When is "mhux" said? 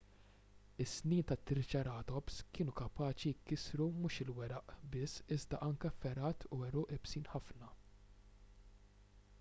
3.99-4.17